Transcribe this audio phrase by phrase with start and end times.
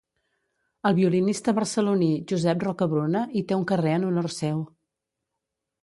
[0.89, 4.69] El violinista barceloní Josep Rocabruna hi té un carrer en honor seu.